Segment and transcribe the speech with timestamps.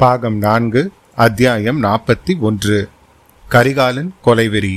[0.00, 2.76] பாகம் நான்கு அத்தியாயம் நாற்பத்தி ஒன்று.
[3.48, 4.76] கரிகாலன் கொலைவெறி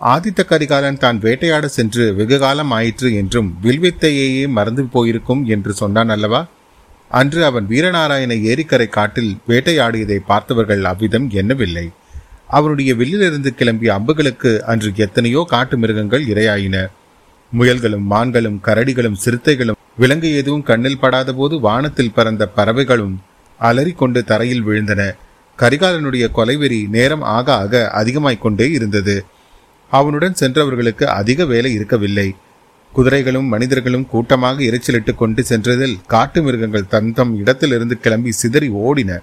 [0.00, 6.46] ஆதித்த கரிகாலன் தான் வேட்டையாட சென்று வெகு காலம் ஆயிற்று என்றும் வில்வித்தையையே மறந்து போயிருக்கும் என்று சொன்னான் அல்லவா?
[7.10, 11.86] அன்று அவன் வீரநாராயண ஏரிக்கரை காட்டில் வேட்டையாடியதை பார்த்தவர்கள் அவ்விதம் எண்ணவில்லை.
[12.46, 16.86] அவனுடைய வில்லிலிருந்து கிளம்பிய அம்புகளுக்கு அன்று எத்தனையோ காட்டு மிருகங்கள் இரையாயின.
[17.52, 23.16] முயல்களும் மான்களும் கரடிகளும் சிறுத்தைகளும் விலங்கு எதுவும் கண்ணில் படாத போது வானத்தில் பறந்த பறவைகளும்
[23.60, 25.14] அலறிக்கொண்டு தரையில் விழுந்தன.
[25.58, 29.24] கரிகாலனுடைய கொலைவெறி நேரம் ஆக ஆக அதிகமாய்க் கொண்டே இருந்தது.
[29.90, 32.34] அவனுடன் சென்றவர்களுக்கு அதிக வேலை இருக்கவில்லை.
[32.92, 39.18] குதிரைகளும் மனிதர்களும் கூட்டமாக இறைச்சலிட்டு கொண்டு சென்றதில் காட்டு மிருகங்கள் தந்தம் இடத்திலிருந்து கிளம்பி சிதறி ஓடின.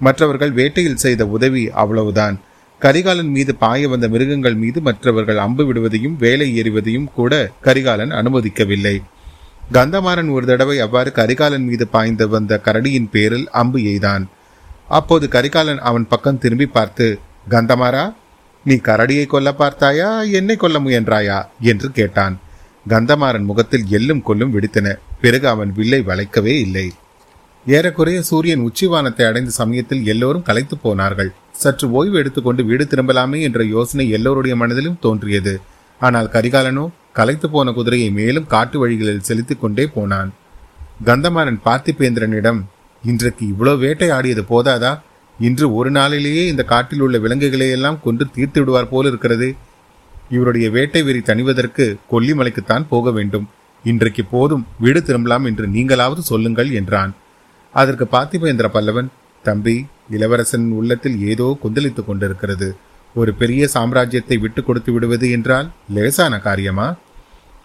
[0.00, 2.40] மற்றவர்கள் வேட்டையில் செய்த உதவி அவ்வளவுதான்.
[2.78, 9.02] கரிகாலன் மீது பாய வந்த மிருகங்கள் மீது மற்றவர்கள் அம்பு விடுவதையும் வேலை எறிவதையும் கூட கரிகாலன் அனுமதிக்கவில்லை.
[9.72, 14.24] கந்தமாறன் ஒரு தடவை அவ்வாறு கரிகாலன் மீது பாய்ந்து வந்த கரடியின் பேரில் அம்பு எய்தான்.
[14.88, 17.18] அப்போது கரிகாலன் அவன் பக்கம் திரும்பி பார்த்து
[17.50, 18.14] கந்தமாரா
[18.64, 20.22] நீ கரடியை கொல்ல பார்த்தாயா?
[20.22, 21.46] என்னை கொல்ல முயன்றாயா?
[21.60, 22.38] என்று கேட்டான்.
[22.88, 24.94] கந்தமாறன் முகத்தில் எள்ளும் கொல்லும் வெடித்தன.
[25.20, 26.92] பிறகு அவன் வில்லை வளைக்கவே இல்லை.
[27.66, 31.32] ஏறக்குறைய சூரியன் உச்சிவானத்தை அடைந்த சமயத்தில் எல்லோரும் களைத்து போனார்கள்.
[31.52, 35.60] சற்று ஓய்வு எடுத்துக்கொண்டு வீடு திரும்பலாமே என்ற யோசனை எல்லோருடைய மனதிலும் தோன்றியது.
[35.98, 40.30] ஆனால் கரிகாலனோ களைத்து போன குதிரையை மேலும் காட்டு வழிகளில் செலுத்திக் கொண்டே போனான்.
[41.04, 42.60] கந்தமாறன் பார்த்திபேந்திரனிடம்
[43.04, 44.92] இன்றைக்கு இவ்வளவு வேட்டையாடியது போதாதா?
[45.38, 49.48] இன்று ஒரு நாளிலேயே இந்த காட்டில் உள்ள விலங்குகளையெல்லாம் கொன்று தீர்த்து விடுவார் போல் இருக்கிறது.
[50.30, 53.46] இவருடைய வேட்டை வெறி தணிவதற்கு கொல்லிமலைக்குத்தான் போக வேண்டும்.
[53.84, 57.12] இன்றைக்கு போதும் வீடு திரும்பலாம் என்று நீங்களாவது சொல்லுங்கள் என்றான்.
[57.74, 59.10] அதற்கு பார்த்திபேந்திர பல்லவன்
[59.44, 59.76] தம்பி
[60.10, 62.68] இளவரசன் உள்ளத்தில் ஏதோ கொந்தளித்துக் கொண்டிருக்கிறது.
[63.14, 66.86] ஒரு பெரிய சாம்ராஜ்யத்தை விட்டு கொடுத்து விடுவது என்றால் லேசான காரியமா?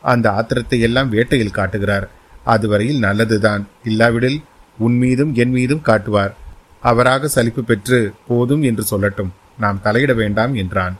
[0.01, 2.09] அந்த ஆத்திரத்தை எல்லாம் வேட்டையில் காட்டுகிறார்.
[2.43, 3.67] அதுவரையில் நல்லதுதான்.
[3.83, 4.41] இல்லாவிடில்
[4.77, 6.33] உன் மீதும் என் மீதும் காட்டுவார்.
[6.79, 9.31] அவராக சலிப்பு பெற்று போதும் என்று சொல்லட்டும்.
[9.57, 10.95] நாம் தலையிட வேண்டாம் என்றான்.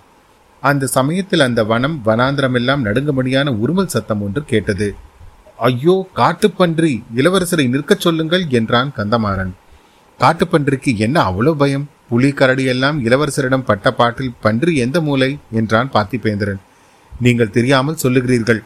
[0.59, 4.95] அந்த சமயத்தில் அந்த வனம் வனாந்திரமெல்லாம் நடுங்கும்படியான உருமல் சத்தம் ஒன்று கேட்டது.
[5.57, 9.53] ஐயோ காட்டுப்பன்றி இளவரசரை நிற்கச் சொல்லுங்கள் என்றான் கந்தமாறன்.
[10.19, 11.89] காட்டுப்பன்றிக்கு என்ன அவ்வளவு பயம்?
[12.09, 15.39] புலி கரடி எல்லாம் இளவரசரிடம் பட்ட பாட்டில் பன்றி எந்த மூலை?
[15.51, 16.61] என்றான் பார்த்திபேந்திரன்.
[17.11, 18.61] நீங்கள் தெரியாமல் சொல்லுகிறீர்கள்.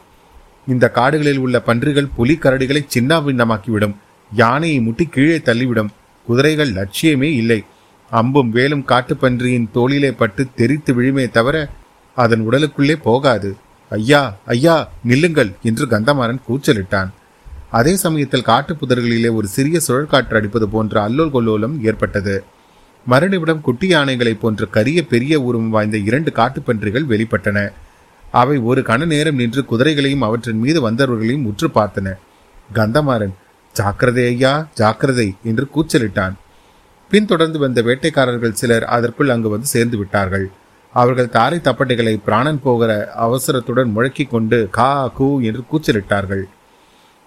[0.67, 3.95] இந்த காடுகளில் உள்ள பன்றிகள் புலி கரடிகளை சின்னாபின்னமாக்கிவிடும்.
[4.33, 5.89] யானையை முட்டி கீழே தள்ளிவிடும்.
[6.25, 7.63] குதிரைகள் லட்சியமே இல்லை.
[8.11, 11.69] அம்பும் வேலும் காட்டுப்பன்றியின் தோளிலே பட்டு தெரித்து விழுமே தவிர
[12.15, 13.55] அதன் உடலுக்குள்ளே போகாது.
[13.89, 17.09] ஐயா ஐயா நில்லுங்கள் என்று கந்தமாறன் கூச்சலிட்டான்.
[17.71, 22.43] அதே சமயத்தில் காட்டு புதர்களிலே ஒரு சிறிய சுழற்காற்று அடிப்பது போன்ற அல்லோல் கொல்லோலம் ஏற்பட்டது.
[23.09, 27.71] மறுநிமிடம் குட்டி யானைகளைப் போன்ற கரிய பெரிய உருவம் வாய்ந்த இரண்டு காட்டுப்பன்றிகள் வெளிப்பட்டன.
[28.33, 32.13] அவை ஒரு கண நேரம் நின்று குதிரைகளையும் அவற்றின் மீது வந்தவர்களையும் உற்று பார்த்தன.
[32.73, 33.33] கந்தமாறன்
[33.73, 36.33] ஜாக்கிரதை ஐயா ஜாக்கிரதை என்று கூச்சலிட்டான்.
[37.09, 40.51] பின்தொடர்ந்து வந்த வேட்டைக்காரர்கள் சிலர் அதற்குள் அங்கு வந்து சேர்ந்து விட்டார்கள்.
[40.93, 46.43] அவர்கள் தாரை தப்பட்டைகளை பிராணன் போகிற அவசரத்துடன் முழக்கிக் கொண்டு கா கூ என்று கூச்சலிட்டார்கள்.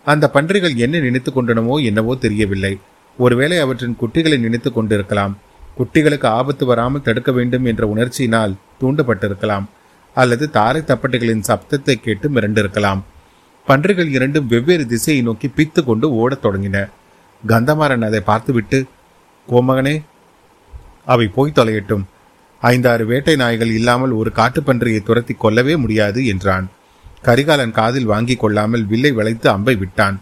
[0.05, 2.79] அந்த பன்றிகள் என்ன நினைத்துக் கொண்டனமோ என்னவோ தெரியவில்லை.
[3.19, 5.39] ஒருவேளை அவற்றின் குட்டிகளை நினைத்துக் கொண்டிருக்கலாம்.
[5.79, 9.67] குட்டிகளுக்கு ஆபத்து வராமல் தடுக்க வேண்டும் என்ற உணர்ச்சியினால் தூண்டப்பட்டிருக்கலாம்.
[10.23, 13.01] அல்லது தாரை தப்பட்டைகளின் சப்தத்தை கேட்டு மிரண்டிருக்கலாம்.
[13.67, 16.79] பன்றிகள் இரண்டும் வெவ்வேறு திசையை நோக்கி பித்து கொண்டு ஓடத் தொடங்கின.
[17.43, 18.79] கந்தமாறன் அதை பார்த்துவிட்டு
[19.49, 19.97] கோமகனே
[21.05, 22.05] அவை போய் தொலையட்டும்.
[22.63, 26.67] ஐந்தாறு வேட்டை நாய்கள் இல்லாமல் ஒரு காட்டுப்பன்றியை துரத்தி கொல்லவே முடியாது என்றான்.
[27.27, 30.17] கரிகாலன் காதில் வாங்கி கொள்ளாமல் வில்லை வளைத்து அம்பை விட்டான்.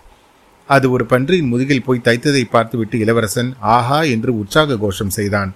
[0.69, 5.51] அது ஒரு பன்றியின் முதுகில் போய் தைத்ததை பார்த்துவிட்டு இளவரசன் ஆஹா என்று உற்சாக கோஷம் செய்தான்.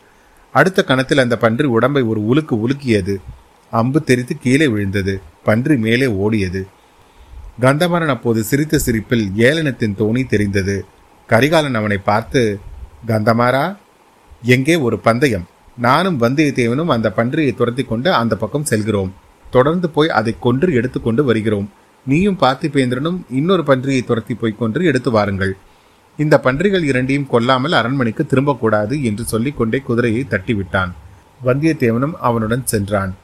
[0.54, 3.14] அடுத்த கணத்தில் அந்த பன்றி உடம்பை ஒரு உலுக்கு உலுக்கியது.
[3.70, 5.20] அம்பு தெரித்து கீழே விழுந்தது.
[5.44, 6.62] பன்றி மேலே ஓடியது.
[7.60, 10.84] கந்தமரன் அப்போது சிரித்த சிரிப்பில் ஏளனத்தின் தோணி தெரிந்தது.
[11.26, 12.60] கரிகாலன் அவனை பார்த்து
[13.06, 13.76] கந்தமாரா
[14.42, 15.46] எங்கே ஒரு பந்தயம்?
[15.76, 19.12] நானும் வந்தியத்தேவனும் அந்த பன்றியை துரத்தி கொண்டு அந்த பக்கம் செல்கிறோம்.
[19.50, 21.70] தொடர்ந்து போய் அதை கொன்று எடுத்துக்கொண்டு வருகிறோம்.
[22.06, 25.56] நீயும் பார்த்திபேந்திரனும் இன்னொரு பன்றியை துரத்தி போய் கொன்று எடுத்து வாருங்கள்.
[26.16, 30.92] இந்த பன்றிகள் இரண்டையும் கொல்லாமல் அரண்மனைக்கு திரும்பக்கூடாது என்று சொல்லிக்கொண்டே குதிரையை தட்டிவிட்டான்.
[31.44, 33.14] வந்தியத்தேவனும் அவனுடன் சென்றான்.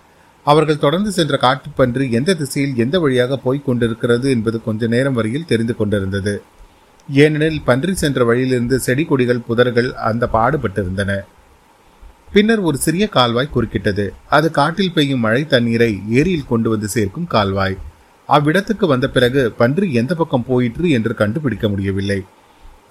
[0.44, 5.76] அவர்கள் தொடர்ந்து சென்ற காட்டுப்பன்று எந்த திசையில் எந்த வழியாக போய்க் கொண்டிருக்கிறது என்பது கொஞ்ச நேரம் வரையில் தெரிந்து
[5.76, 6.43] கொண்டிருந்தது.
[7.12, 11.20] ஏனெனில் பன்றி சென்ற வழியிலிருந்து செடி கொடிகள் புதர்கள் அந்த பாடுபட்டிருந்தன.
[12.32, 14.11] பின்னர் ஒரு சிறிய கால்வாய் குறுக்கிட்டது.
[14.29, 17.76] அது காட்டில் பெய்யும் மழை தண்ணீரை ஏரியில் கொண்டு வந்து சேர்க்கும் கால்வாய்.
[18.29, 22.25] அவ்விடத்துக்கு வந்த பிறகு பன்றி எந்த பக்கம் போயிற்று என்று கண்டுபிடிக்க முடியவில்லை.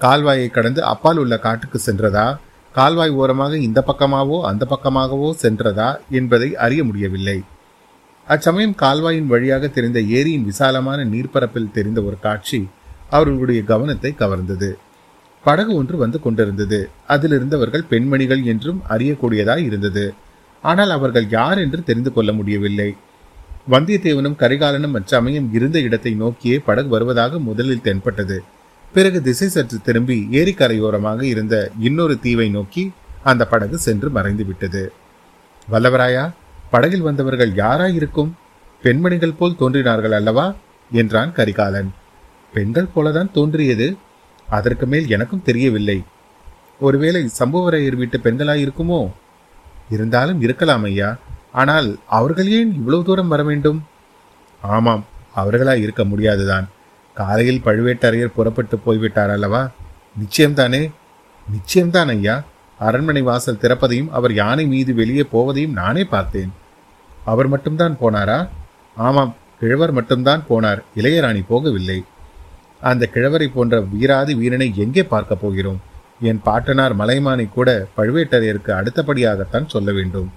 [0.02, 2.38] கால்வாயை கடந்து அப்பால் உள்ள காட்டுக்கு சென்றதா?
[2.76, 5.90] கால்வாய் ஓரமாக இந்த பக்கமாகவோ அந்த பக்கமாகவோ சென்றதா
[6.20, 7.36] என்பதை அறிய முடியவில்லை.
[8.28, 12.60] அச்சமயம் கால்வாயின் வழியாக தெரிந்த ஏரியின் விசாலமான நீர்ப்பரப்பில் தெரிந்த ஒரு காட்சி
[13.10, 14.70] அவர்களுடைய கவனத்தை கவர்ந்தது.
[15.46, 16.80] படகு ஒன்று வந்து கொண்டிருந்தது.
[17.14, 20.06] அதில் இருந்தவர்கள் பெண்மணிகள் என்றும் அறியக்கூடியதாய் இருந்தது.
[20.64, 22.90] ஆனால் அவர்கள் யார் என்று தெரிந்து கொள்ள முடியவில்லை.
[23.72, 28.38] வந்தியத்தேவனும் கரிகாலனும் அச்சமயம் இருந்த இடத்தை நோக்கியே படகு வருவதாக முதலில் தென்பட்டது.
[28.94, 32.92] பிறகு திசை சற்று திரும்பி ஏரிக்கரையோரமாக இருந்த இன்னொரு தீவை நோக்கி
[33.24, 34.94] அந்த படகு சென்று மறைந்து விட்டது.
[35.72, 36.34] வல்லவராயா
[36.72, 38.32] படகில் வந்தவர்கள் யாராயிருக்கும்?
[38.82, 40.56] பெண்மணிகள் போல் தோன்றினார்கள் அல்லவா?
[40.92, 41.94] என்றான் கரிகாலன்.
[42.54, 43.96] பெண்கள் போலதான் தோன்றியது.
[44.50, 46.04] அதற்கு மேல் எனக்கும் தெரியவில்லை.
[46.80, 49.12] ஒருவேளை சம்புவரையர் வீட்டு பெண்களாயிருக்குமோ?
[49.90, 51.18] இருந்தாலும் இருக்கலாம் ஐயா.
[51.52, 53.84] ஆனால் அவர்கள் ஏன் இவ்வளவு தூரம் வர வேண்டும்?
[54.62, 55.06] ஆமாம்
[55.36, 56.68] அவர்களாய் இருக்க முடியாதுதான்.
[57.14, 59.70] காலையில் பழுவேட்டரையர் புறப்பட்டு போய்விட்டார் அல்லவா?
[60.22, 60.92] நிச்சயம்தானே?
[61.46, 62.44] நிச்சயம்தான் ஐயா
[62.80, 66.52] அரண்மனை வாசல் திறப்பதையும் அவர் யானை மீது வெளியே போவதையும் நானே பார்த்தேன்.
[67.26, 68.50] அவர் மட்டும்தான் போனாரா?
[68.96, 70.82] ஆமாம் கிழவர் மட்டும்தான் போனார்.
[70.96, 72.04] இளையராணி போகவில்லை.
[72.82, 75.82] அந்த கிழவரை போன்ற வீராதி வீரனை எங்கே பார்க்க போகிறோம்?
[76.22, 80.32] என் பாட்டனார் மலைமானை கூட பழுவேட்டரையருக்கு அடுத்தபடியாகத்தான் சொல்ல வேண்டும்.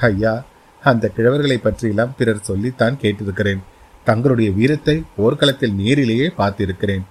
[0.00, 0.44] ஐயா
[0.82, 3.62] அந்த கிழவர்களை பற்றியெல்லாம் பிறர் சொல்லித்தான் கேட்டிருக்கிறேன்.
[4.04, 7.04] தங்களுடைய வீரத்தை போர்க்களத்தில் நேரிலேயே பார்த்திருக்கிறேன்.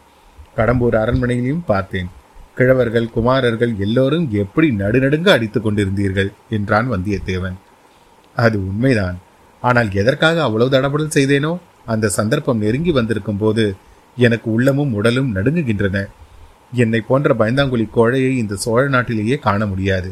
[0.57, 2.09] கடம்பூர் அரண்மனையிலையும் பார்த்தேன்.
[2.57, 7.53] கிழவர்கள் குமாரர்கள் எல்லோரும் எப்படி நடுநடுங்க அடித்துக் கொண்டிருந்தீர்கள் என்றான் வந்தியத்தேவன்.
[8.35, 9.17] அது உண்மைதான்.
[9.61, 11.57] ஆனால் எதற்காக அவ்வளவு தடபடல் செய்தேனோ?
[11.85, 13.75] அந்த சந்தர்ப்பம் நெருங்கி வந்திருக்கும் போது
[14.15, 16.05] எனக்கு உள்ளமும் உடலும் நடுங்குகின்றன.
[16.73, 20.11] என்னை போன்ற பயந்தாங்குழி கோழையை இந்த சோழ நாட்டிலேயே காண முடியாது.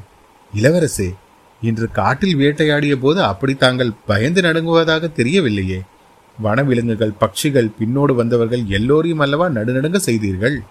[0.56, 1.14] இளவரசே
[1.62, 5.82] இன்று காட்டில் வேட்டையாடிய போது அப்படி தாங்கள் பயந்து நடுங்குவதாக தெரியவில்லையே.
[6.44, 10.62] வனவிலங்குகள் பட்சிகள் பின்னோடு வந்தவர்கள் எல்லோரையும் அல்லவா நடுநடுங்க செய்தீர்கள்?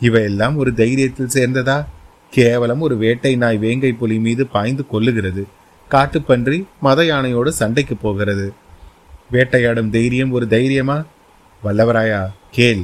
[0.00, 1.86] இவையெல்லாம் ஒரு தைரியத்தில் சேர்ந்ததா?
[2.30, 5.42] கேவலம் ஒரு வேட்டை நாய் வேங்கை புலி மீது பாய்ந்து கொல்லுகிறது.
[5.90, 8.52] காட்டுப்பன்றி மத யானையோடு சண்டைக்கு போகிறது.
[9.30, 11.04] வேட்டையாடும் தைரியம் ஒரு தைரியமா?
[11.64, 12.82] வல்லவராயா கேள்.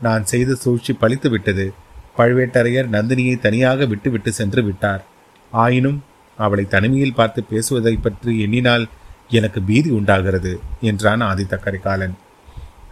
[0.00, 1.72] நான் செய்த சூழ்ச்சி பழித்து விட்டது.
[2.18, 5.04] பழுவேட்டரையர் நந்தினியை தனியாக விட்டுவிட்டு சென்று விட்டார்.
[5.50, 6.02] ஆயினும்
[6.38, 8.88] அவளை தனிமையில் பார்த்து பேசுவதை பற்றி எண்ணினால்
[9.38, 10.52] எனக்கு பீதி உண்டாகிறது
[10.90, 12.14] என்றான் ஆதித்த கரிகாலன்.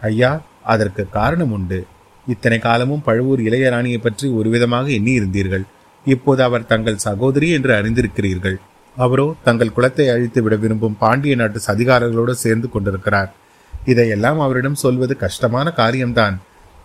[0.09, 0.31] ஐயா
[0.73, 1.79] அதற்கு காரணம் உண்டு.
[2.27, 5.65] இத்தனை காலமும் பழுவூர் இளையராணியை பற்றி ஒரு விதமாக எண்ணியிருந்தீர்கள்.
[6.05, 8.57] இப்போது அவர் தங்கள் சகோதரி என்று அறிந்திருக்கிறீர்கள்.
[8.97, 13.29] அவரோ தங்கள் குலத்தை அழித்து விட விரும்பும் பாண்டிய நாட்டு சதிகாரர்களோடு சேர்ந்து கொண்டிருக்கிறார்.
[13.73, 16.35] இதையெல்லாம் அவரிடம் சொல்வது கஷ்டமான காரியம்தான்.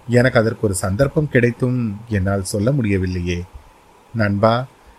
[0.08, 1.78] எனக்கு அதற்கு ஒரு சந்தர்ப்பம் கிடைத்தும்
[2.16, 3.38] என்னால் சொல்ல முடியவில்லையே.
[4.14, 4.54] நண்பா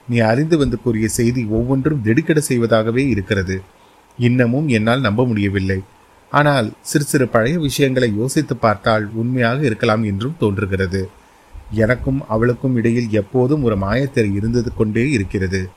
[0.08, 3.56] நீ அறிந்து வந்து கூறிய செய்தி ஒவ்வொன்றும் திடுக்கிட செய்வதாகவே இருக்கிறது.
[4.18, 5.80] இன்னமும் என்னால் நம்ப முடியவில்லை.
[6.32, 11.10] ஆனால் சிறு சிறு பழைய விஷயங்களை யோசித்து பார்த்தால் உண்மையாக இருக்கலாம் என்றும் தோன்றுகிறது.
[11.72, 15.70] எனக்கும் அவளுக்கும் இடையில் எப்போதும் ஒரு மாயத்திரை இருந்தது கொண்டே இருக்கிறது.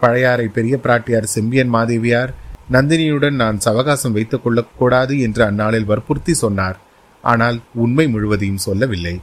[0.00, 2.32] பழையாறை பெரிய பிராட்டியார் செம்பியன் மாதேவியார்
[2.72, 6.78] நந்தினியுடன் நான் சவகாசம் வைத்துக் கொள்ளக்கூடாது என்று அந்நாளில் வற்புறுத்தி சொன்னார்.
[7.24, 9.20] ஆனால் உண்மை முழுவதையும் சொல்லவில்லை.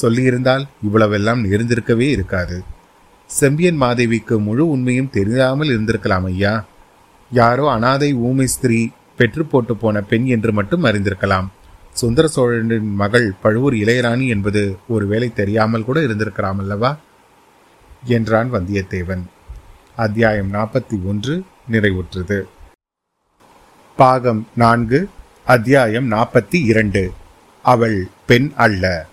[0.00, 2.62] சொல்லியிருந்தால் இவ்வளவெல்லாம் நேர்ந்திருக்கவே இருக்காது.
[3.30, 6.54] செம்பியன் மாதேவிக்கு முழு உண்மையும் தெரியாமல் இருந்திருக்கலாம் ஐயா.
[7.32, 11.46] யாரோ அனாதை ஊமை ஸ்திரீ பெற்று போட்டு போன பெண் என்று மட்டும் அறிந்திருக்கலாம்.
[11.92, 16.96] சுந்தர சோழனின் மகள் பழுவூர் இளையராணி என்பது ஒருவேளை தெரியாமல் கூட இருந்திருக்கலாம் அல்லவா?
[18.04, 19.22] என்றான் வந்தியத்தேவன்.
[19.96, 22.42] அத்தியாயம் நாற்பத்தி ஒன்று நிறைவுற்றது.
[23.96, 25.08] பாகம் நான்கு
[25.44, 27.12] அத்தியாயம் நாற்பத்தி இரண்டு.
[27.62, 29.06] அவள் பெண் அல்ல.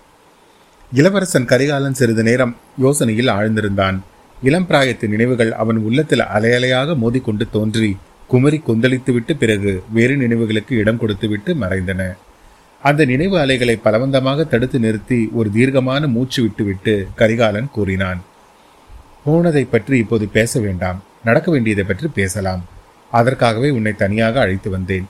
[0.92, 3.98] இளவரசன் கரிகாலன் சிறிது நேரம் யோசனையில் ஆழ்ந்திருந்தான்.
[4.42, 7.96] இளம் பிராயத்தின் நினைவுகள் அவன் உள்ளத்தில் அலையலையாக மோதிக்கொண்டு தோன்றி
[8.30, 12.16] குமரி கொந்தளித்துவிட்டு பிறகு வேறு நினைவுகளுக்கு இடம் கொடுத்துவிட்டு மறைந்தன.
[12.82, 18.20] அந்த நினைவு அலைகளை பலவந்தமாக தடுத்து நிறுத்தி ஒரு தீர்க்கமான மூச்சு விட்டுவிட்டு கரிகாலன் கூறினான்
[19.24, 21.02] போனதை பற்றி இப்போது பேச வேண்டாம்.
[21.24, 22.64] நடக்க வேண்டியதை பற்றி பேசலாம்.
[23.10, 25.06] அதற்காகவே உன்னை தனியாக அழைத்து வந்தேன்.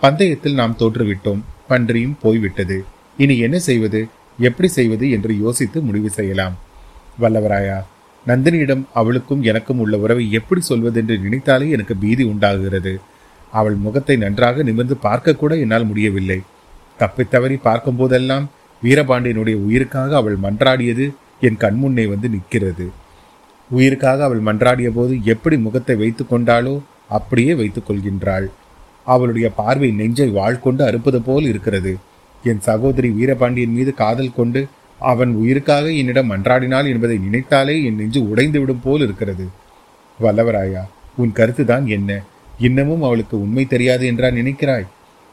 [0.00, 1.42] பந்தயத்தில் நாம் தோற்றுவிட்டோம்.
[1.68, 2.84] பன்றியும் போய்விட்டது.
[3.16, 4.08] இனி என்ன செய்வது?
[4.38, 5.10] எப்படி செய்வது?
[5.10, 6.58] என்று யோசித்து முடிவு செய்யலாம்.
[7.20, 7.78] வல்லவராயா
[8.26, 12.92] நந்தினியிடம் அவளுக்கும் எனக்கும் உள்ள உறவை எப்படி சொல்வதென்று நினைத்தாலே எனக்கு பீதி உண்டாகுகிறது.
[13.52, 16.38] அவள் முகத்தை நன்றாக நிமிர்ந்து பார்க்க கூட என்னால் முடியவில்லை.
[16.98, 18.44] தப்பித்தவறி பார்க்கும் போதெல்லாம்
[18.82, 21.06] வீரபாண்டியனுடைய உயிருக்காக அவள் மன்றாடியது
[21.40, 22.86] என் கண்முன்னே வந்து நிற்கிறது.
[23.70, 26.74] உயிருக்காக அவள் மன்றாடிய போது எப்படி முகத்தை வைத்து கொண்டாளோ
[27.08, 28.46] அப்படியே வைத்துக் கொள்கின்றாள்.
[29.04, 31.92] அவளுடைய பார்வை நெஞ்சை வாழ்கொண்டு அறுப்பது போல் இருக்கிறது.
[32.44, 34.60] என் சகோதரி வீரபாண்டியன் மீது காதல் கொண்டு
[35.02, 39.46] அவன் உயிருக்காக என்னிடம் மன்றாடினாள் என்பதை நினைத்தாலே என் நெஞ்சு உடைந்துவிடும் போல் இருக்கிறது.
[40.20, 40.82] வல்லவராயா
[41.16, 42.22] உன் கருத்துதான் என்ன?
[42.58, 44.86] இன்னமும் அவளுக்கு உண்மை தெரியாது என்றா நினைக்கிறாய்?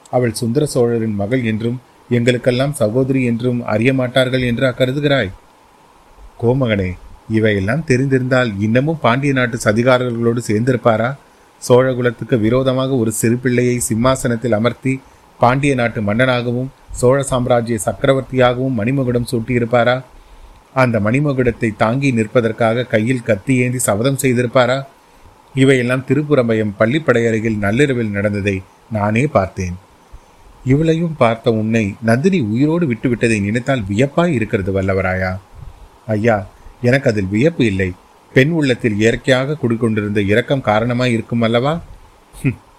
[0.10, 5.32] அவள் சுந்தர சோழரின் மகள் என்றும் எங்களுக்கெல்லாம் சகோதரி என்றும் அறிய மாட்டார்கள் என்றா கருதுகிறாய்?
[6.42, 6.92] கோமகனே
[7.30, 11.16] இவையெல்லாம் தெரிந்திருந்தால் இன்னமும் பாண்டிய நாட்டு சதிகாரர்களோடு சேர்ந்திருப்பாரா?
[11.68, 15.02] சோழகுலத்துக்கு விரோதமாக ஒரு சிறு பிள்ளையை சிம்மாசனத்தில் அமர்த்தி
[15.40, 20.04] பாண்டிய நாட்டு மன்னனாகவும் சோழ சாம்ராஜ்ய சக்கரவர்த்தியாகவும் மணிமகுடம் சூட்டியிருப்பாரா?
[20.74, 24.86] அந்த மணிமகுடத்தை தாங்கி நிற்பதற்காக கையில் கத்தி ஏந்தி சபதம் செய்திருப்பாரா?
[25.54, 29.76] இவையெல்லாம் திருப்புறம்பயம் பள்ளிப்படை அருகில் நள்ளிரவில் நடந்ததை நானே பார்த்தேன்.
[30.66, 35.40] இவளையும் பார்த்த உன்னை நந்தினி உயிரோடு விட்டுவிட்டதை நினைத்தால் வியப்பாய் இருக்கிறது வல்லவராயா.
[36.06, 36.48] ஐயா
[36.82, 37.92] எனக்கு அதில் வியப்பு இல்லை.
[38.34, 41.80] பெண் உள்ளத்தில் இயற்கையாக குடிக்கொண்டிருந்த இரக்கம் காரணமாய் இருக்கும் அல்லவா?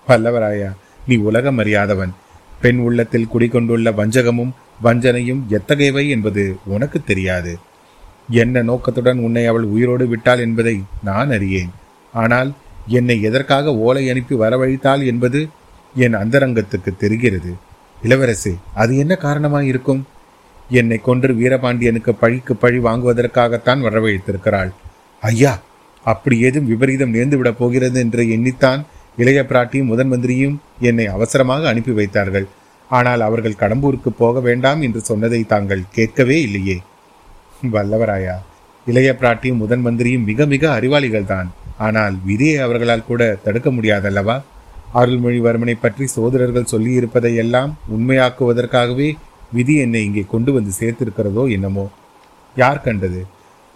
[0.08, 0.72] வல்லவராயா
[1.06, 2.12] நீ உலகம் அறியாதவன்.
[2.60, 4.52] பெண் உள்ளத்தில் குடிகொண்டுள்ள வஞ்சகமும்
[4.84, 7.52] வஞ்சனையும் எத்தகையவை என்பது உனக்கு தெரியாது.
[8.42, 11.72] என்ன நோக்கத்துடன் உன்னை அவள் உயிரோடு விட்டாள் என்பதை நான் அறியேன்.
[12.14, 12.50] ஆனால்
[12.98, 15.40] என்னை எதற்காக ஓலை அனுப்பி வரவழைத்தாள் என்பது
[15.94, 17.52] என் அந்தரங்கத்துக்கு தெரிகிறது.
[18.02, 20.02] இளவரசே அது என்ன காரணமாக இருக்கும்
[20.68, 24.70] என்னை கொன்று வீரபாண்டியனுக்கு பழிக்கு பழி வாங்குவதற்காகத்தான் வரவழைத்திருக்கிறாள்.
[25.20, 25.54] ஐயா
[26.04, 28.82] அப்படி ஏதும் விபரீதம் நேர்ந்துவிடப் போகிறது என்று எண்ணித்தான்
[29.22, 30.56] இளைய பிராட்டியும் முதன் மந்திரியும்
[30.88, 32.46] என்னை அவசரமாக அனுப்பி வைத்தார்கள்.
[32.90, 36.76] ஆனால் அவர்கள் கடம்பூருக்கு போக வேண்டாம் என்று சொன்னதை தாங்கள் கேட்கவே இல்லையே.
[37.74, 38.36] வல்லவராயா
[38.86, 41.48] இளைய பிராட்டியும் முதன் மந்திரியும் மிக மிக அறிவாளிகள் தான்
[41.86, 44.36] ஆனால் விதியை அவர்களால் கூட தடுக்க முடியாதல்லவா?
[45.00, 49.08] அருள்மொழிவர்மனை பற்றி சோதரர்கள் சொல்லியிருப்பதை எல்லாம் உண்மையாக்குவதற்காகவே
[49.56, 51.84] விதி என்னை இங்கே கொண்டு வந்து சேர்த்திருக்கிறதோ என்னமோ.
[52.56, 53.20] யார் கண்டது?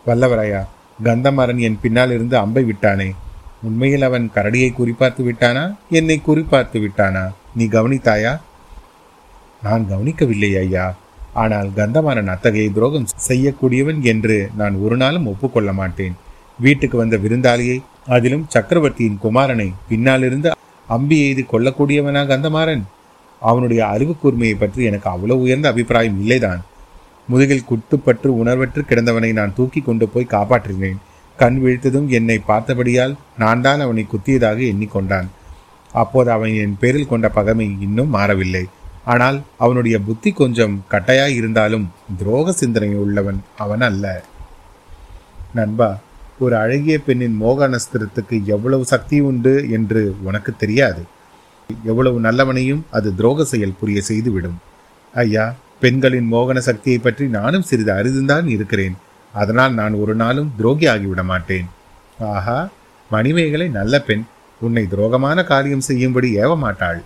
[0.06, 0.62] வல்லவராயா
[1.04, 3.08] கந்தமாறன் என் பின்னால் இருந்து அம்பை விட்டானே.
[3.66, 5.64] உண்மையில் அவன் கரடியை குறிப்பார்த்து விட்டானா?
[5.98, 7.24] என்னை குறிப்பார்த்து விட்டானா?
[7.56, 8.32] நீ கவனித்தாயா?
[9.66, 10.86] நான் கவனிக்கவில்லை ஐயா.
[11.42, 16.14] ஆனால் கந்தமாறன் அத்தகைய துரோகம் செய்யக்கூடியவன் என்று நான் ஒரு நாளும் ஒப்புக்கொள்ள மாட்டேன்.
[16.64, 17.78] வீட்டுக்கு வந்த விருந்தாளியை
[18.16, 20.50] அதிலும் சக்கரவர்த்தியின் குமாரனை பின்னாலிருந்து
[20.88, 22.84] அம்பி எய்து கொல்லக்கூடியவனா கந்தமாறன்?
[23.42, 26.60] அவனுடைய அறிவு கூர்மையை பற்றி எனக்கு அவ்வளவு உயர்ந்த அபிப்பிராயம் இல்லைதான்.
[27.28, 31.00] முதுகில் குட்டுப்பற்று உணர்வற்று கிடந்தவனை நான் தூக்கி கொண்டு போய் காப்பாற்றினேன்.
[31.36, 35.28] கண் விழித்ததும் என்னை பார்த்தபடியால் நான் தான் அவனை குத்தியதாக எண்ணிக்கொண்டான்.
[36.02, 38.64] அப்போது அவன் என் பேரில் கொண்ட பகமை இன்னும் மாறவில்லை.
[39.12, 41.86] ஆனால் அவனுடைய புத்தி கொஞ்சம் கட்டையாய் இருந்தாலும்
[42.20, 44.04] துரோக சிந்தனை உள்ளவன் அவன் அல்ல.
[45.58, 45.90] நண்பா
[46.44, 51.02] ஒரு அழகிய பெண்ணின் மோகனஸ்திரத்துக்கு எவ்வளவு சக்தி உண்டு என்று உனக்கு தெரியாது.
[51.90, 54.58] எவ்வளவு நல்லவனையும் அது துரோக செயல் புரிய செய்துவிடும்.
[55.14, 55.44] ஐயா
[55.82, 58.96] பெண்களின் மோகன சக்தியை பற்றி நானும் சிறிது அறிந்துதான் இருக்கிறேன்.
[59.40, 61.68] அதனால் நான் ஒரு நாளும் துரோகி ஆகிவிட மாட்டேன்
[62.32, 62.58] ஆஹா
[63.10, 64.24] மணிமேகலை நல்ல பெண்.
[64.60, 67.00] உன்னை துரோகமான காரியம் செய்யும்படி ஏவ மாட்டாள்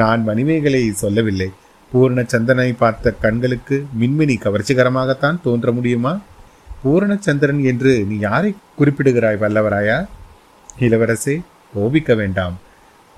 [0.00, 1.48] நான் மணிமேகலை சொல்லவில்லை.
[1.92, 6.12] பூரணச்சந்திரனை பார்த்த கண்களுக்கு மின்மினி கவர்ச்சிகரமாகத்தான் தோன்ற முடியுமா?
[6.84, 9.98] பூரணச்சந்திரன் என்று நீ யாரை குறிப்பிடுகிறாய் வல்லவராயா?
[10.78, 11.34] இளவரசே
[11.74, 12.56] கோபிக்க வேண்டாம்.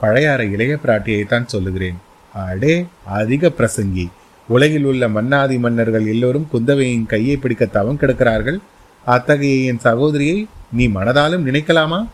[0.00, 1.98] பழையாற இளைய பிராட்டியைத்தான் சொல்லுகிறேன்.
[2.34, 2.74] அடே
[3.18, 4.06] அதிக பிரசங்கி.
[4.48, 8.58] உலகில் உள்ள மன்னாதி மன்னர்கள் எல்லோரும் குந்தவையின் கையை பிடிக்க தவம் கிடக்கிறார்கள்.
[9.04, 12.08] அத்தகைய என் சகோதரியை நீ மனதாலும் நினைக்கலாமா?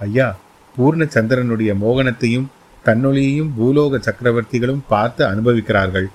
[0.00, 0.36] ஐயா
[0.78, 2.46] பூர்ணச்சந்திரனுடைய மோகனத்தையும்
[2.84, 6.06] தன்னொழியையும் பூலோக சக்கரவர்த்திகளும் பார்த்து அனுபவிக்கிறார்கள்.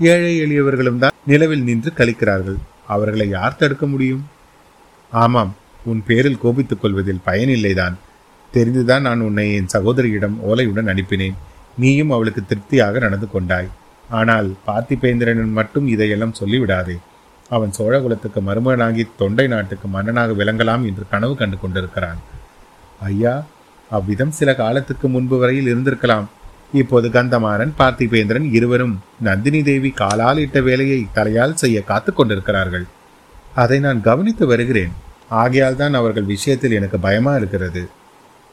[0.00, 2.58] ஏழை எளியவர்களும் தான் நிலவில் நின்று கழிக்கிறார்கள்.
[2.86, 4.26] அவர்களை யார் தடுக்க முடியும்?
[5.10, 7.96] ஆமாம் உன் பேரில் கோபித்துக் கொள்வதில் பயனில்லைதான்.
[8.52, 11.34] தெரிந்துதான் நான் உன்னை என் சகோதரியிடம் ஓலையுடன் அனுப்பினேன்.
[11.78, 13.68] நீயும் அவளுக்கு திருப்தியாக நடந்து கொண்டாய்.
[14.08, 16.96] ஆனால் பார்த்திபேந்திரன் மட்டும் இதையெல்லாம் சொல்லிவிடாதே.
[17.50, 22.18] அவன் சோழகுலத்துக்கு மருமகனாகி தொண்டை நாட்டுக்கு மன்னனாக விளங்கலாம் என்று கனவு கண்டு கொண்டிருக்கிறான்.
[23.02, 23.44] ஐயா
[23.90, 26.26] அவ்விதம் சில காலத்துக்கு முன்பு வரையில் இருந்திருக்கலாம்.
[26.72, 32.86] இப்போது கந்தமாறன் பார்த்திபேந்திரன் இருவரும் நந்தினி தேவி காலால் இட்ட வேலையை தலையால் செய்ய காத்து கொண்டிருக்கிறார்கள்.
[33.54, 34.92] அதை நான் கவனித்து வருகிறேன்.
[35.28, 37.88] ஆகையால் தான் அவர்கள் விஷயத்தில் எனக்கு பயமா இருக்கிறது.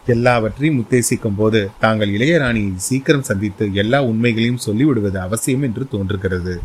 [0.07, 6.61] எல்லாவற்றையும் உத்தேசிக்கும் போது தாங்கள் இளையராணியை சீக்கிரம் சந்தித்து எல்லா உண்மைகளையும் சொல்லிவிடுவது அவசியம் என்று தோன்றுகிறது.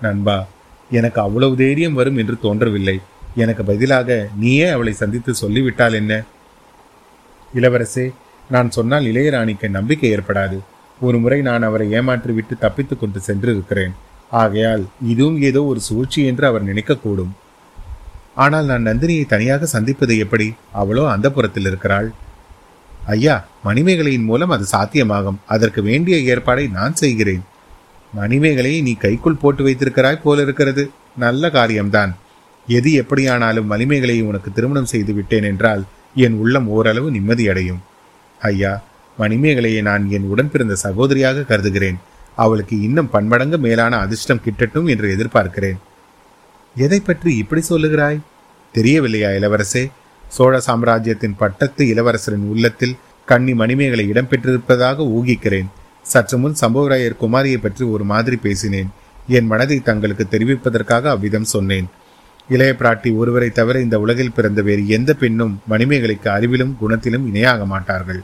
[0.00, 0.46] நண்பா
[0.90, 3.00] எனக்கு அவ்வளவு தைரியம் வரும் என்று தோன்றவில்லை.
[3.34, 6.22] எனக்கு பதிலாக நீயே அவளை சந்தித்து சொல்லிவிட்டால் என்ன?
[7.54, 8.10] இளவரசே
[8.50, 10.58] நான் சொன்னால் இளையராணிக்கு நம்பிக்கை ஏற்படாது.
[11.00, 13.92] ஒரு முறை நான் அவரை ஏமாற்றிவிட்டு தப்பித்துக் கொண்டு சென்றிருக்கிறேன்.
[14.30, 17.30] ஆகையால் இதுவும் ஏதோ ஒரு சூழ்ச்சி என்று அவர் நினைக்கக்கூடும்.
[18.34, 20.54] ஆனால் நான் நந்தினியை தனியாக சந்திப்பது எப்படி?
[20.72, 22.12] அவளோ அந்த புறத்தில் இருக்கிறாள்.
[23.14, 23.34] ஐயா
[23.66, 25.38] மணிமேகலையின் மூலம் அது சாத்தியமாகும்.
[25.54, 27.44] அதற்கு வேண்டிய ஏற்பாடை நான் செய்கிறேன்.
[28.20, 30.84] மணிமேகலையை நீ கைக்குள் போட்டு வைத்திருக்கிறாய் போல இருக்கிறது
[31.24, 32.12] நல்ல காரியம்தான்.
[32.68, 35.82] எது எப்படியானாலும் மணிமேகலையை உனக்கு திருமணம் செய்து விட்டேன் என்றால்
[36.26, 37.80] என் உள்ளம் ஓரளவு நிம்மதியடையும்.
[38.40, 38.72] ஐயா
[39.18, 41.98] மணிமேகலையை நான் என் உடன் பிறந்த சகோதரியாக கருதுகிறேன்.
[42.44, 45.78] அவளுக்கு இன்னும் பன்மடங்கு மேலான அதிர்ஷ்டம் கிட்டட்டும் என்று எதிர்பார்க்கிறேன்.
[46.76, 48.20] எதை பற்றி இப்படி சொல்லுகிறாய்?
[48.74, 49.84] தெரியவில்லையா இளவரசே?
[50.36, 55.68] சோழ சாம்ராஜ்யத்தின் பட்டத்து இளவரசரின் உள்ளத்தில் கன்னி மணிமேகலை இடம்பெற்றிருப்பதாக ஊகிக்கிறேன்.
[56.06, 58.90] சற்று முன் சம்பவராயர் குமாரியை பற்றி ஒரு மாதிரி பேசினேன்.
[59.36, 61.88] என் மனதை தங்களுக்கு தெரிவிப்பதற்காக அவ்விதம் சொன்னேன்.
[62.48, 68.20] இளைய பிராட்டி ஒருவரை தவிர இந்த உலகில் பிறந்த வேறு எந்த பெண்ணும் மணிமேகலைக்கு அறிவிலும் குணத்திலும் இணையாக மாட்டார்கள்.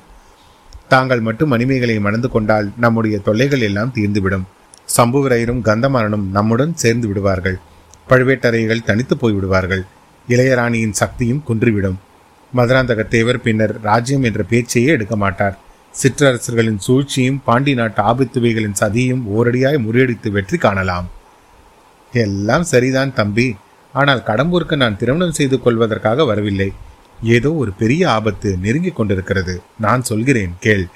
[0.93, 4.47] தாங்கள் மட்டும் மணிமேகலை மணந்து கொண்டால் நம்முடைய தொல்லைகள் எல்லாம் தீர்ந்துவிடும்.
[4.97, 7.59] சம்புவரையரும் கந்தமாறனும் நம்முடன் சேர்ந்து விடுவார்கள்.
[8.11, 9.85] பழுவேட்டரையர்கள் தனித்து போய்விடுவார்கள்.
[10.29, 11.97] இளையராணியின் சக்தியும் குன்றிவிடும்.
[12.57, 15.59] மதுராந்தகத்தேவர் பின்னர் ராஜ்யம் என்ற பேச்சையே எடுக்க மாட்டார்.
[16.03, 21.09] சிற்றரசர்களின் சூழ்ச்சியும் பாண்டி நாட்டு ஆபத்துவைகளின் சதியும் ஓரடியாய் முறியடித்து வெற்றி காணலாம்.
[22.13, 23.57] எல்லாம் சரிதான் தம்பி.
[23.93, 26.73] ஆனால் கடம்பூருக்கு நான் திருமணம் செய்து கொள்வதற்காக வரவில்லை.
[27.23, 29.63] ஏதோ ஒரு பெரிய ஆபத்து நெருங்கிக் கொண்டிருக்கிறது.
[29.81, 30.87] நான் சொல்கிறேன் கேள்.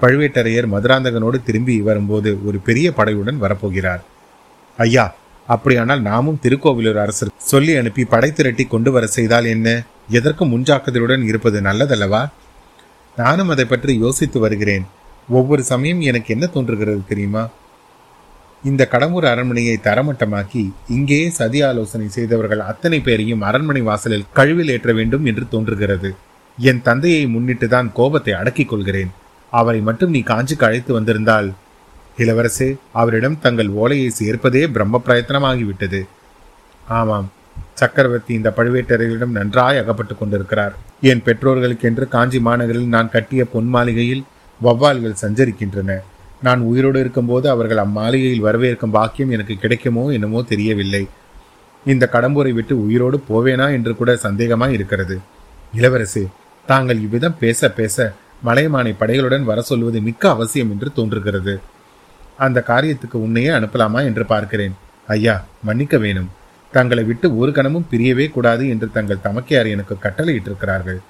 [0.00, 4.00] பழுவேட்டரையர் மதுராந்தகனோடு திரும்பி வரும்போது ஒரு பெரிய படையுடன் வரப்போகிறார்.
[4.76, 5.14] ஐயா
[5.54, 9.68] அப்படியானால் நாமும் திருக்கோவிலூர் அரசர் சொல்லி அனுப்பி படை திரட்டி கொண்டு வர செய்தால் என்ன?
[10.08, 12.22] எதற்கும் முன்ஜாக்கிரதையுடன் இருப்பது நல்லதல்லவா?
[13.16, 14.84] நானும் அதை பற்றி யோசித்து வருகிறேன்.
[15.28, 17.42] ஒவ்வொரு சமயம் எனக்கு என்ன தோன்றுகிறது தெரியுமா?
[18.64, 25.24] இந்த கடம்பூர் அரண்மனையை தரமட்டமாக்கி இங்கேயே சதி ஆலோசனை செய்தவர்கள் அத்தனை பேரையும் அரண்மனை வாசலில் கழுவில் ஏற்ற வேண்டும்
[25.24, 26.10] என்று தோன்றுகிறது.
[26.58, 29.10] என் தந்தையை முன்னிட்டுதான் கோபத்தை அடக்கிக் கொள்கிறேன்.
[29.52, 31.48] அவரை மட்டும் நீ காஞ்சிக்கு அழைத்து வந்திருந்தால்
[32.22, 36.00] இளவரசே அவரிடம் தங்கள் ஓலையை சேர்ப்பதே பிரம்ம பிரயத்தனமாகிவிட்டது
[36.98, 37.28] ஆமாம்
[37.80, 40.74] சக்கரவர்த்தி இந்த பழுவேட்டரையரிடம் நன்றாய் அகப்பட்டுக் கொண்டிருக்கிறார்.
[41.10, 44.24] என் பெற்றோர்களுக்கென்று காஞ்சி மாநகரில் நான் கட்டிய பொன் மாளிகையில்
[44.60, 45.96] வவ்வால்கள் சஞ்சரிக்கின்றன.
[46.42, 51.02] நான் உயிரோடு இருக்கும்போது அவர்கள் அம்மாளிகையில் வரவேற்கும் பாக்கியம் எனக்கு கிடைக்குமோ என்னமோ தெரியவில்லை.
[51.86, 55.16] இந்த கடம்பூரை விட்டு உயிரோடு போவேனா என்று கூட சந்தேகமாய் இருக்கிறது.
[55.76, 56.24] இளவரசே
[56.66, 57.96] தாங்கள் இவ்விதம் பேச பேச
[58.44, 61.54] மலையமானை படைகளுடன் வர சொல்வது மிக்க அவசியம் என்று தோன்றுகிறது.
[62.46, 64.74] அந்த காரியத்துக்கு உன்னையே அனுப்பலாமா என்று பார்க்கிறேன்.
[65.06, 66.28] ஐயா மன்னிக்க வேணும்.
[66.72, 71.00] தங்களை விட்டு ஒரு கணமும் பிரியவே கூடாது என்று தங்கள் தமக்கையார் எனக்கு கட்டளையிட்டிருக்கிறார்கள்.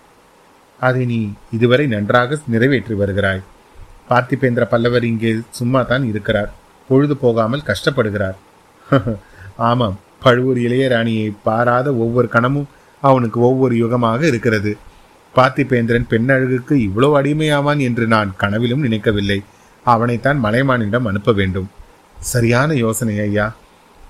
[0.81, 1.19] அதை நீ
[1.51, 3.43] இதுவரை நன்றாக நிறைவேற்றி வருகிறாய்.
[4.11, 6.51] பார்த்திபேந்திர பல்லவர் இங்கே சும்மா தான் இருக்கிறார்.
[6.89, 8.39] பொழுது போகாமல் கஷ்டப்படுகிறார்.
[9.71, 12.69] ஆமாம் பழுவூர் இளையராணியை பாராத ஒவ்வொரு கணமும்
[13.03, 14.73] அவனுக்கு ஒவ்வொரு யுகமாக இருக்கிறது.
[15.35, 19.39] பார்த்திபேந்திரன் பெண்ணழகுக்கு இவ்வளவு அடிமையாவான் என்று நான் கனவிலும் நினைக்கவில்லை.
[19.85, 21.69] அவனைத்தான் மலைமானிடம் அனுப்ப வேண்டும்.
[22.21, 23.57] சரியான யோசனை ஐயா.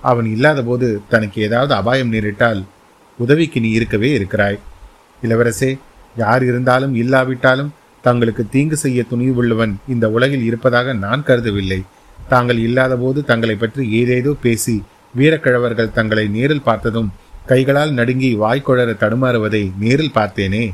[0.01, 2.65] அவன் இல்லாத போது தனக்கு ஏதாவது அபாயம் நேரிட்டால்
[3.19, 4.59] உதவிக்கு நீ இருக்கவே இருக்கிறாய்.
[5.23, 5.79] இளவரசே
[6.17, 7.73] யார் இருந்தாலும் இல்லாவிட்டாலும்
[8.03, 11.83] தங்களுக்கு தீங்கு செய்ய துணிவுள்ளவன் இந்த உலகில் இருப்பதாக நான் கருதவில்லை.
[12.29, 14.83] தாங்கள் இல்லாத போது தங்களை பற்றி ஏதேதோ பேசி
[15.19, 17.13] வீரக்கிழவர்கள் தங்களை நேரில் பார்த்ததும்
[17.47, 20.71] கைகளால் நடுங்கி வாய்க்குழற தடுமாறுவதை நேரில் பார்த்தேனே.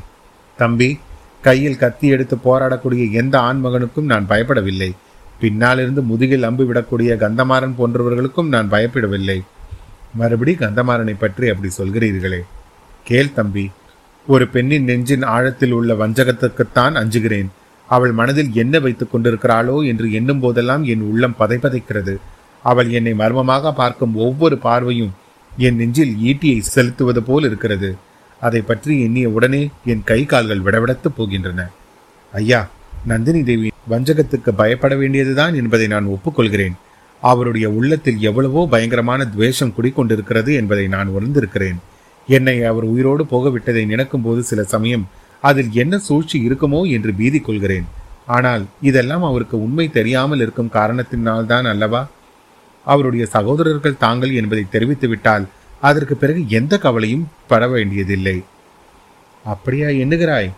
[0.57, 0.99] தம்பி
[1.41, 4.89] கையில் கத்தி எடுத்து போராடக்கூடிய எந்த ஆண்மகனுக்கும் நான் பயப்படவில்லை.
[5.41, 9.39] பின்னாலிருந்து முதுகில் அம்பு விடக்கூடிய கந்தமாறன் போன்றவர்களுக்கும் நான் பயப்படவில்லை.
[10.13, 12.41] மறுபடி கந்தமாறனை பற்றி அப்படி சொல்கிறீர்களே.
[13.03, 13.65] கேள் தம்பி
[14.27, 17.49] ஒரு பெண்ணின் நெஞ்சின் ஆழத்தில் உள்ள வஞ்சகத்துக்குத்தான் அஞ்சுகிறேன்.
[17.89, 22.15] அவள் மனதில் என்ன வைத்துக் கொண்டிருக்கிறாளோ என்று எண்ணும் போதெல்லாம் என் உள்ளம் பதைப்பதைக்கிறது
[22.63, 25.13] அவள் என்னை மர்மமாக பார்க்கும் ஒவ்வொரு பார்வையும்
[25.51, 27.89] என் நெஞ்சில் ஈட்டியை செலுத்துவது போல் இருக்கிறது.
[28.41, 31.61] அதை பற்றி எண்ணிய உடனே என் கை கால்கள் விடவிடத்து போகின்றன.
[32.33, 32.61] ஐயா
[33.05, 36.75] நந்தினி தேவி வஞ்சகத்துக்கு பயப்பட வேண்டியதுதான் என்பதை நான் ஒப்புக்கொள்கிறேன்.
[37.23, 41.77] அவருடைய உள்ளத்தில் எவ்வளவோ பயங்கரமான துவேஷம் குடிக்கொண்டிருக்கிறது என்பதை நான் உணர்ந்திருக்கிறேன்.
[42.27, 45.05] என்னை அவர் உயிரோடு போகவிட்டதை நினைக்கும் போது சில சமயம்
[45.43, 47.87] அதில் என்ன சூழ்ச்சி இருக்குமோ என்று பீதி கொள்கிறேன்.
[48.25, 52.01] ஆனால் இதெல்லாம் அவருக்கு உண்மை தெரியாமல் இருக்கும் காரணத்தினால்தான் அல்லவா?
[52.87, 55.45] அவருடைய சகோதரர்கள் தாங்கள் என்பதை தெரிவித்துவிட்டால்
[55.81, 58.43] அதற்கு பிறகு எந்த கவலையும் பட வேண்டியதில்லை.
[59.43, 60.51] அப்படியா எண்ணுகிறாய்?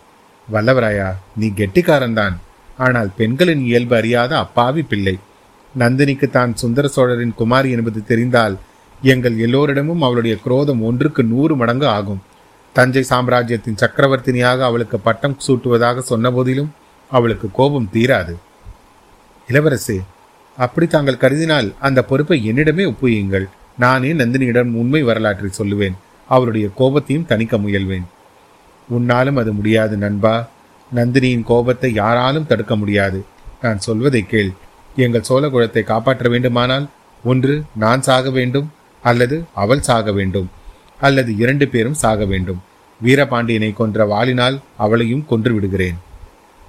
[0.51, 2.35] வல்லவராயா நீ கெட்டிக்காரன்தான்.
[2.77, 5.19] ஆனால் பெண்களின் இயல்பு அறியாத அப்பாவி பிள்ளை.
[5.79, 8.57] நந்தினிக்கு தான் சுந்தர சோழரின் குமாரி என்பது தெரிந்தால்
[9.01, 12.21] எங்கள் எல்லோரிடமும் அவளுடைய குரோதம் ஒன்றுக்கு நூறு மடங்கு ஆகும்.
[12.73, 16.73] தஞ்சை சாம்ராஜ்யத்தின் சக்கரவர்த்தினியாக அவளுக்கு பட்டம் சூட்டுவதாக சொன்ன போதிலும்
[17.09, 18.35] அவளுக்கு கோபம் தீராது.
[19.49, 19.99] இளவரசே
[20.57, 23.47] அப்படி தாங்கள் கருதினால் அந்த பொறுப்பை என்னிடமே ஒப்புயுங்கள்
[23.79, 25.97] நானே நந்தினியிடம் உண்மை வரலாற்றை சொல்லுவேன்.
[26.27, 28.07] அவருடைய கோபத்தையும் தணிக்க முயல்வேன்.
[28.89, 30.35] உன்னாலும் அது முடியாது நண்பா.
[30.95, 33.25] நந்தினியின் கோபத்தை யாராலும் தடுக்க முடியாது.
[33.61, 34.51] நான் சொல்வதை கேள்.
[34.95, 36.89] எங்கள் சோழ குலத்தை காப்பாற்ற வேண்டுமானால்
[37.23, 38.71] ஒன்று நான் சாக வேண்டும்
[39.03, 40.49] அல்லது அவள் சாக வேண்டும்
[40.99, 42.61] அல்லது இரண்டு பேரும் சாக வேண்டும்.
[43.03, 45.97] வீரபாண்டியனை கொன்ற வாளினால் அவளையும் கொன்று விடுகிறேன்.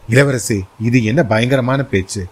[0.08, 2.26] இளவரசி இது என்ன பயங்கரமான பேச்சு.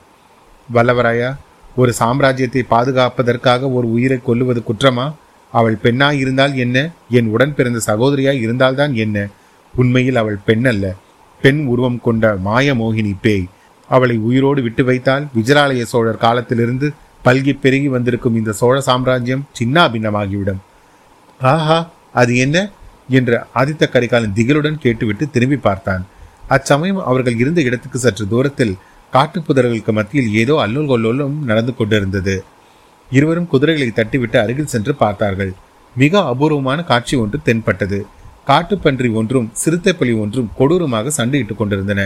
[0.75, 1.37] வல்லவராயா
[1.79, 5.05] ஒரு சாம்ராஜ்யத்தை பாதுகாப்பதற்காக ஒரு உயிரை கொல்லுவது குற்றமா?
[5.53, 6.77] அவள் பெண்ணாய் இருந்தால் என்ன?
[7.11, 9.17] என் உடன் பிறந்த சகோதரியாய் இருந்தால்தான் என்ன?
[9.75, 10.95] உண்மையில் அவள் பெண் அல்ல.
[11.43, 13.47] பெண் உருவம் கொண்ட மாய மோகினி பேய்.
[13.89, 16.89] அவளை உயிரோடு விட்டு வைத்தால் விஜயாலய சோழர் காலத்திலிருந்து
[17.25, 20.61] பல்கி பெருகி வந்திருக்கும் இந்த சோழ சாம்ராஜ்யம் சின்னாபின்னமாகிவிடும்
[21.41, 21.79] ஆஹா
[22.13, 22.57] அது என்ன?
[23.09, 26.03] என்று ஆதித்த கரிகாலன் திகிலுடன் கேட்டுவிட்டு திரும்பி பார்த்தான்.
[26.49, 28.75] அச்சமயம் அவர்கள் இருந்த இடத்துக்கு சற்று தூரத்தில்
[29.13, 32.45] காட்டுப்புதர்களுக்கு மத்தியில் ஏதோ அல்லோல் கொல்லோலும் நடந்து கொண்டிருந்தது.
[33.11, 35.53] இருவரும் குதிரைகளை தட்டிவிட்டு அருகில் சென்று பார்த்தார்கள்.
[35.97, 38.07] மிக அபூர்வமான காட்சி ஒன்று தென்பட்டது.
[38.47, 42.03] காட்டுப்பன்றி ஒன்றும் சிறுத்தைப்பலி ஒன்றும் கொடூரமாக சண்டையிட்டுக் கொண்டிருந்தன.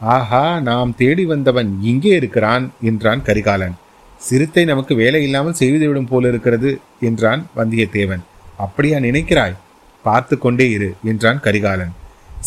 [0.00, 3.74] ஆஹா நாம் தேடி வந்தவன் இங்கே இருக்கிறான் என்றான் கரிகாலன்.
[4.20, 8.22] சிறுத்தை நமக்கு வேலை இல்லாமல் செய்துவிடும் போல இருக்கிறது என்றான் வந்தியத்தேவன்.
[8.56, 9.58] அப்படியா நினைக்கிறாய்?
[10.04, 11.92] பார்த்து கொண்டே இரு என்றான் கரிகாலன்.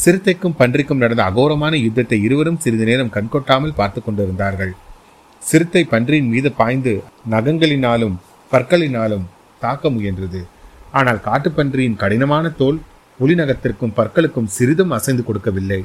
[0.02, 4.74] சிறுத்தைக்கும் பன்றிக்கும் நடந்த அகோரமான யுத்தத்தை இருவரும் சிறிது நேரம் கண்கொட்டாமல் பார்த்து கொண்டிருந்தார்கள்.
[5.42, 6.94] சிறுத்தை பன்றியின் மீது பாய்ந்து
[7.34, 8.16] நகங்களினாலும்
[8.52, 9.26] பற்களினாலும்
[9.62, 10.42] தாக்க முயன்றது.
[11.00, 12.80] ஆனால் காட்டுப்பன்றியின் கடினமான தோல்
[13.20, 15.82] புலிநகத்திற்கும் பற்களுக்கும் சிறிதும் அசைந்து கொடுக்கவில்லை.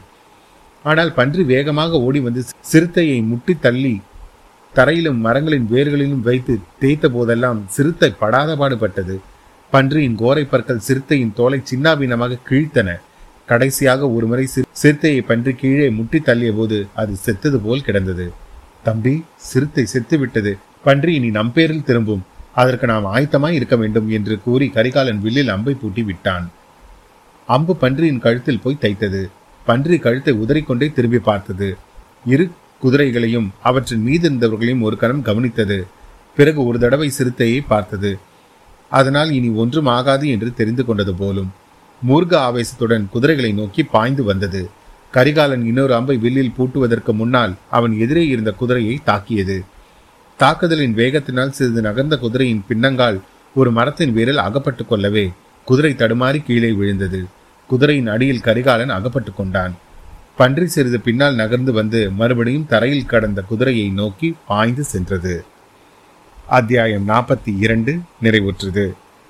[0.84, 3.94] ஆனால் பன்றி வேகமாக ஓடி வந்து சிறுத்தையை முட்டி தள்ளி
[4.74, 9.16] தரையிலும் மரங்களின் வேர்களிலும் வைத்து தேய்த்த போதெல்லாம் சிறுத்தை படாத பாடுபட்டது
[9.72, 12.88] பன்றியின் கோரை பற்கள் சிறுத்தையின் தோலை சின்னாபீனமாக கிழித்தன.
[13.50, 14.44] கடைசியாக ஒருமுறை
[14.80, 18.26] சிறுத்தையை பன்றி கீழே முட்டி தள்ளிய போது அது செத்தது போல் கிடந்தது.
[18.86, 19.14] தம்பி
[19.48, 20.52] சிறுத்தை செத்து விட்டது
[20.86, 22.22] பன்றி இனி நம்பேரில் திரும்பும்.
[22.60, 26.46] அதற்கு நாம் ஆயத்தமாய் இருக்க வேண்டும் என்று கூறி கரிகாலன் வில்லில் அம்பை பூட்டி விட்டான்.
[27.48, 29.22] அம்பு பன்றியின் கழுத்தில் போய் தைத்தது.
[29.66, 31.68] பன்றி கழுத்தை உதறிக்கொண்டே திரும்பி பார்த்தது.
[32.34, 32.44] இரு
[32.82, 35.78] குதிரைகளையும் அவற்றின் மீது இருந்தவர்களையும் ஒரு கணம் கவனித்தது.
[36.38, 38.12] பிறகு ஒரு தடவை சிறுத்தையை பார்த்தது.
[38.92, 41.50] அதனால் இனி ஒன்றும் ஆகாது என்று தெரிந்து கொண்டது போலும்.
[42.08, 44.70] மூர்க ஆவேசத்துடன் குதிரைகளை நோக்கி பாய்ந்து வந்தது.
[45.10, 49.64] கரிகாலன் இன்னொரு அம்பை வில்லில் பூட்டுவதற்கு முன்னால் அவன் எதிரே இருந்த குதிரையை தாக்கியது.
[50.36, 53.20] தாக்குதலின் வேகத்தினால் சிறிது நகர்ந்த குதிரையின் பின்னங்கால்
[53.54, 55.32] ஒரு மரத்தின் வேரில் அகப்பட்டுக் கொள்ளவே
[55.64, 57.24] குதிரை தடுமாறி கீழே விழுந்தது.
[57.66, 59.74] குதிரையின் அடியில் கரிகாலன் அகப்பட்டுக் கொண்டான்.
[60.36, 65.44] பன்றி சிறிது பின்னால் நகர்ந்து வந்து மறுபடியும் தரையில் கடந்த குதிரையை நோக்கி பாய்ந்து சென்றது.
[66.46, 68.92] அத்தியாயம் நாற்பத்தி இரண்டு நிறைவுற்றது.